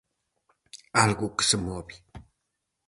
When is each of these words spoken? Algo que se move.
Algo 1.03 1.27
que 1.35 1.45
se 1.49 1.57
move. 1.65 1.95